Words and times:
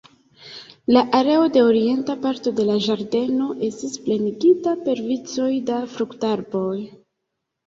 La 0.95 1.01
areo 1.17 1.43
de 1.57 1.61
orienta 1.65 2.15
parto 2.23 2.53
de 2.59 2.65
la 2.69 2.77
ĝardeno 2.85 3.51
estis 3.69 3.95
plenigita 4.07 4.75
per 4.89 5.03
vicoj 5.11 5.51
da 5.69 5.79
fruktarboj. 5.95 6.75